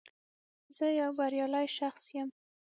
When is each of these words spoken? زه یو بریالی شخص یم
زه 0.75 0.85
یو 0.99 1.11
بریالی 1.19 1.67
شخص 1.77 2.03
یم 2.15 2.29